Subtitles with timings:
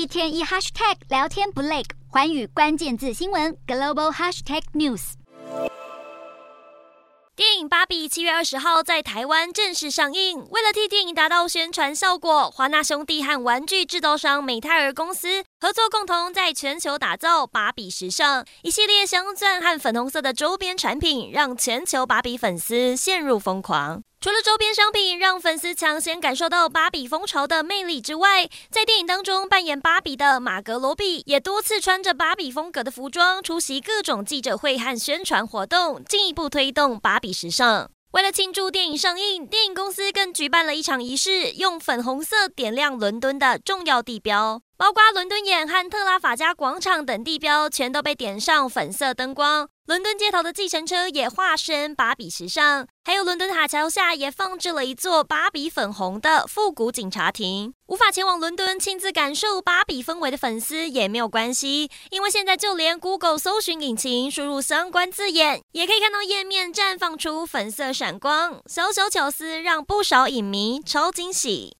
[0.00, 5.12] 一天一 hashtag 聊天不累，环宇关键字新闻 global hashtag news。
[7.36, 10.38] 电影《芭比》七月二十号在台湾正式上映。
[10.50, 18.46] 为了替电影达到宣传效果，华纳兄弟和玩具制造商美泰尔公司合作，共同在全球打造芭比时尚。
[18.62, 24.02] 一系列镶钻和粉红色的周边产品，让全球芭比粉丝陷入疯狂。
[24.22, 37.90] 除了周边商品让粉丝抢先感受到芭比风潮的魅力之外，在电影当中扮演芭比的玛格罗比也多次穿着芭比风格的服装出席各种记者会和宣传活动，进一步推动芭比时尚。
[38.10, 44.60] 为了庆祝电影上映，电影公司更举办了一场仪式，用粉红色点亮伦敦的重要地标。
[44.80, 49.68] 包括伦敦眼和特拉法加广场等地标，全都被点上粉色灯光。
[49.84, 57.74] 伦敦街头的计程车也化身芭比时尚，还有伦敦塔桥下也放置了一座芭比粉红的复古警察亭。
[57.88, 68.62] 无法前往伦敦亲自感受芭比氛围的粉丝也没有关系，因为现在就连 Google 搜寻引擎输入相关字眼，也可以看到页面绽放出粉色闪光。
[68.64, 71.76] 小小巧思让不少影迷超惊喜。